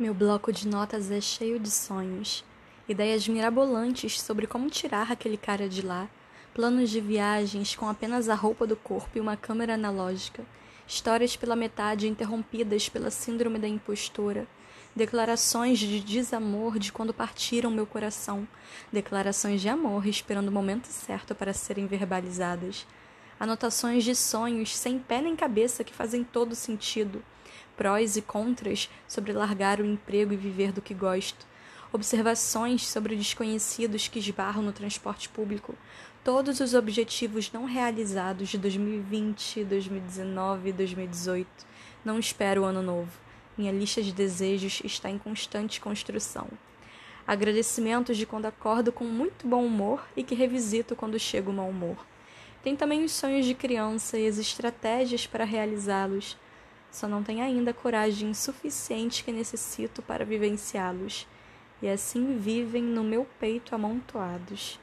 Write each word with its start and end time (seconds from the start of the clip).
Meu 0.00 0.14
bloco 0.14 0.50
de 0.50 0.66
notas 0.66 1.10
é 1.10 1.20
cheio 1.20 1.60
de 1.60 1.70
sonhos, 1.70 2.42
ideias 2.88 3.28
mirabolantes 3.28 4.18
sobre 4.18 4.46
como 4.46 4.70
tirar 4.70 5.12
aquele 5.12 5.36
cara 5.36 5.68
de 5.68 5.82
lá, 5.82 6.08
planos 6.54 6.88
de 6.88 7.02
viagens 7.02 7.76
com 7.76 7.86
apenas 7.86 8.26
a 8.30 8.34
roupa 8.34 8.66
do 8.66 8.74
corpo 8.74 9.18
e 9.18 9.20
uma 9.20 9.36
câmera 9.36 9.74
analógica, 9.74 10.42
histórias 10.88 11.36
pela 11.36 11.54
metade 11.54 12.08
interrompidas 12.08 12.88
pela 12.88 13.10
síndrome 13.10 13.58
da 13.58 13.68
impostura, 13.68 14.48
declarações 14.96 15.78
de 15.78 16.00
desamor 16.00 16.78
de 16.78 16.90
quando 16.90 17.12
partiram 17.12 17.70
meu 17.70 17.84
coração, 17.84 18.48
declarações 18.90 19.60
de 19.60 19.68
amor 19.68 20.06
esperando 20.06 20.48
o 20.48 20.52
momento 20.52 20.86
certo 20.86 21.34
para 21.34 21.52
serem 21.52 21.86
verbalizadas, 21.86 22.86
anotações 23.40 24.04
de 24.04 24.14
sonhos 24.14 24.76
sem 24.76 24.98
pé 24.98 25.20
nem 25.20 25.34
cabeça 25.34 25.82
que 25.82 25.94
fazem 25.94 26.22
todo 26.22 26.54
sentido 26.54 27.24
prós 27.80 28.14
e 28.14 28.20
contras 28.20 28.90
sobre 29.08 29.32
largar 29.32 29.80
o 29.80 29.86
emprego 29.86 30.34
e 30.34 30.36
viver 30.36 30.70
do 30.70 30.82
que 30.82 30.92
gosto, 30.92 31.46
observações 31.90 32.86
sobre 32.86 33.16
desconhecidos 33.16 34.06
que 34.06 34.18
esbarram 34.18 34.60
no 34.60 34.70
transporte 34.70 35.30
público, 35.30 35.74
todos 36.22 36.60
os 36.60 36.74
objetivos 36.74 37.50
não 37.50 37.64
realizados 37.64 38.50
de 38.50 38.58
2020, 38.58 39.64
2019 39.64 40.68
e 40.68 40.72
2018. 40.74 41.48
Não 42.04 42.18
espero 42.18 42.60
o 42.60 42.64
ano 42.66 42.82
novo. 42.82 43.18
Minha 43.56 43.72
lista 43.72 44.02
de 44.02 44.12
desejos 44.12 44.82
está 44.84 45.08
em 45.08 45.16
constante 45.16 45.80
construção. 45.80 46.48
Agradecimentos 47.26 48.18
de 48.18 48.26
quando 48.26 48.44
acordo 48.44 48.92
com 48.92 49.04
muito 49.04 49.48
bom 49.48 49.64
humor 49.64 50.06
e 50.14 50.22
que 50.22 50.34
revisito 50.34 50.94
quando 50.94 51.18
chego 51.18 51.50
mau 51.50 51.70
humor. 51.70 51.96
Tem 52.62 52.76
também 52.76 53.04
os 53.04 53.12
sonhos 53.12 53.46
de 53.46 53.54
criança 53.54 54.18
e 54.18 54.26
as 54.26 54.38
estratégias 54.38 55.26
para 55.26 55.44
realizá-los 55.44 56.36
só 56.90 57.06
não 57.06 57.22
tenho 57.22 57.42
ainda 57.42 57.70
a 57.70 57.74
coragem 57.74 58.34
suficiente 58.34 59.22
que 59.22 59.30
necessito 59.30 60.02
para 60.02 60.24
vivenciá-los, 60.24 61.26
e 61.80 61.88
assim 61.88 62.36
vivem 62.36 62.82
no 62.82 63.04
meu 63.04 63.26
peito 63.38 63.74
amontoados. 63.74 64.78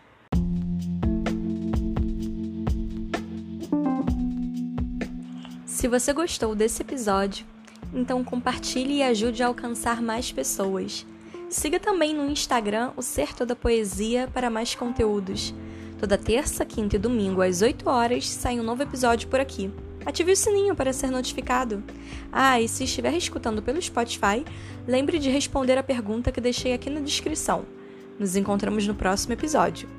Se 5.66 5.88
você 5.88 6.14
gostou 6.14 6.56
desse 6.56 6.82
episódio, 6.82 7.46
então 7.94 8.24
compartilhe 8.24 8.96
e 8.96 9.04
ajude 9.04 9.44
a 9.44 9.48
alcançar 9.48 10.02
mais 10.02 10.32
pessoas. 10.32 11.06
Siga 11.50 11.80
também 11.80 12.14
no 12.14 12.30
Instagram 12.30 12.92
o 12.96 13.02
Ser 13.02 13.34
Toda 13.36 13.56
Poesia 13.56 14.30
para 14.34 14.50
mais 14.50 14.74
conteúdos. 14.76 15.54
Toda 16.00 16.16
terça, 16.16 16.64
quinta 16.64 16.96
e 16.96 17.00
domingo 17.00 17.42
às 17.42 17.64
8 17.64 17.90
horas 17.90 18.30
sai 18.30 18.60
um 18.60 18.64
novo 18.64 18.84
episódio 18.84 19.28
por 19.28 19.40
aqui. 19.40 19.72
Ative 20.06 20.32
o 20.32 20.36
sininho 20.36 20.76
para 20.76 20.94
ser 20.94 21.10
notificado. 21.10 21.84
Ah, 22.32 22.62
e 22.62 22.68
se 22.68 22.84
estiver 22.84 23.14
escutando 23.16 23.64
pelo 23.64 23.82
Spotify, 23.82 24.46
lembre 24.88 25.18
de 25.18 25.30
responder 25.30 25.76
a 25.76 25.84
pergunta 25.84 26.32
que 26.32 26.40
deixei 26.40 26.74
aqui 26.74 26.90
na 26.90 27.00
descrição. 27.00 27.66
Nos 28.20 28.36
encontramos 28.36 28.88
no 28.88 28.94
próximo 28.94 29.34
episódio. 29.34 29.90